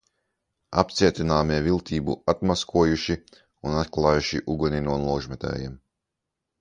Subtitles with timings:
[0.83, 3.17] Apcietināmie viltību atmaskojuši
[3.73, 5.77] un atklājuši uguni no ložmetējiem.